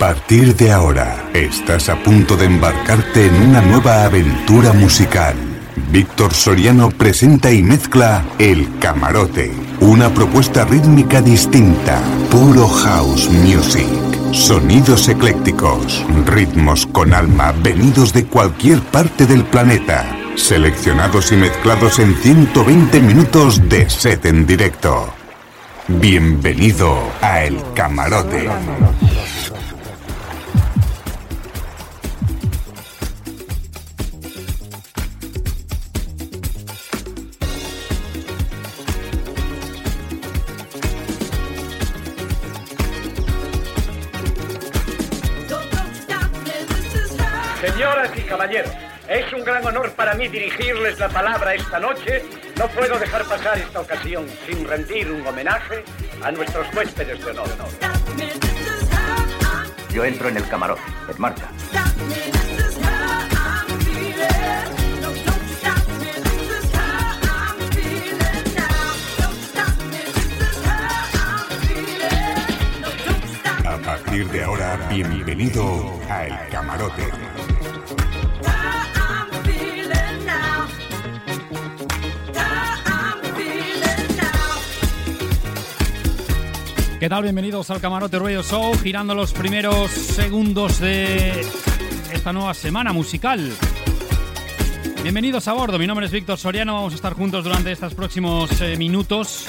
[0.00, 5.34] Partir de ahora, estás a punto de embarcarte en una nueva aventura musical.
[5.92, 12.00] Víctor Soriano presenta y mezcla El Camarote, una propuesta rítmica distinta,
[12.30, 13.86] puro house music.
[14.32, 22.14] Sonidos eclécticos, ritmos con alma venidos de cualquier parte del planeta, seleccionados y mezclados en
[22.14, 25.12] 120 minutos de set en directo.
[25.88, 28.48] Bienvenido a El Camarote.
[47.60, 48.72] Señoras y caballeros,
[49.06, 52.24] es un gran honor para mí dirigirles la palabra esta noche.
[52.56, 55.84] No puedo dejar pasar esta ocasión sin rendir un homenaje
[56.22, 57.48] a nuestros huéspedes de honor.
[59.92, 60.80] Yo entro en el camarote.
[61.10, 61.50] En marcha.
[73.66, 77.29] A partir de ahora, bienvenido a El Camarote.
[87.00, 87.22] ¿Qué tal?
[87.22, 91.46] Bienvenidos al Camarote Radio Show, girando los primeros segundos de
[92.12, 93.50] esta nueva semana musical.
[95.02, 98.60] Bienvenidos a bordo, mi nombre es Víctor Soriano, vamos a estar juntos durante estos próximos
[98.60, 99.46] eh, minutos.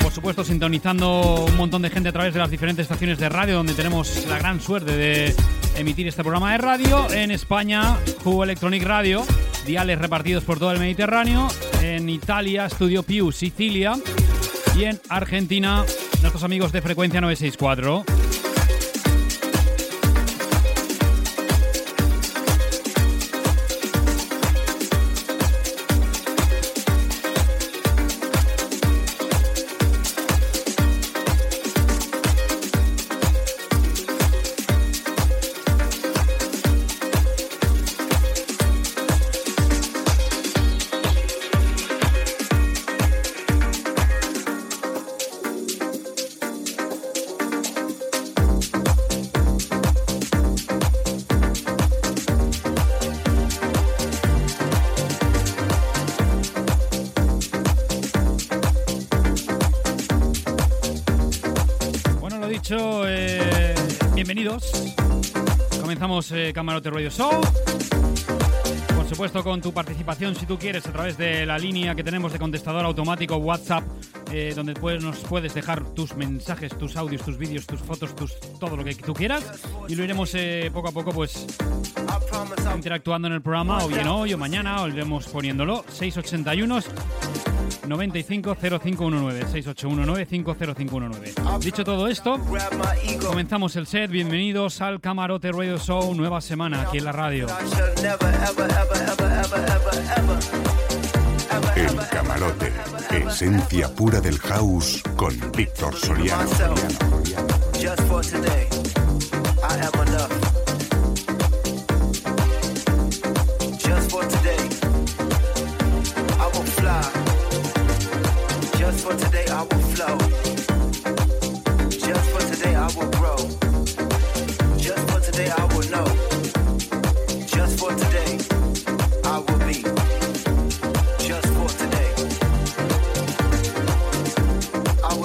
[0.00, 3.56] Por supuesto, sintonizando un montón de gente a través de las diferentes estaciones de radio,
[3.56, 5.34] donde tenemos la gran suerte de
[5.76, 7.12] emitir este programa de radio.
[7.12, 9.24] En España, Jugo Electronic Radio,
[9.66, 11.48] diales repartidos por todo el Mediterráneo.
[11.82, 13.94] En Italia, Studio Piu, Sicilia.
[14.76, 15.84] Y en Argentina,
[16.24, 18.23] nuestros amigos de Frecuencia 964.
[64.44, 64.94] Bienvenidos.
[65.80, 67.30] Comenzamos eh, Camarote Radio Show.
[68.94, 72.32] Por supuesto, con tu participación, si tú quieres, a través de la línea que tenemos
[72.32, 73.84] de contestador automático WhatsApp,
[74.32, 78.38] eh, donde puedes, nos puedes dejar tus mensajes, tus audios, tus vídeos, tus fotos, tus,
[78.58, 79.44] todo lo que tú quieras.
[79.88, 81.46] Y lo iremos eh, poco a poco, pues,
[82.74, 85.84] interactuando en el programa, o bien hoy o mañana, o iremos poniéndolo.
[85.88, 86.80] 681
[87.86, 92.38] 950519 681950519 Dicho todo esto,
[93.26, 94.10] comenzamos el set.
[94.10, 97.46] Bienvenidos al Camarote Radio Show, nueva semana aquí en la radio.
[101.76, 102.72] El Camarote,
[103.10, 106.48] esencia pura del house con Víctor Soriano.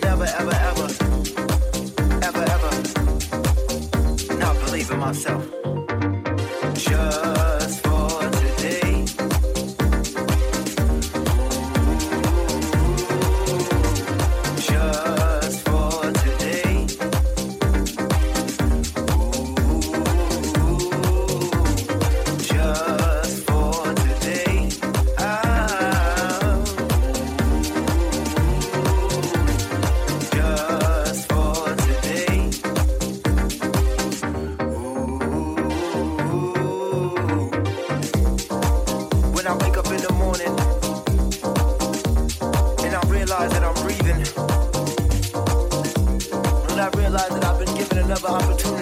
[0.00, 0.88] Never, ever, ever,
[2.22, 5.61] ever, ever not believe in myself.
[48.12, 48.81] Another opportunity.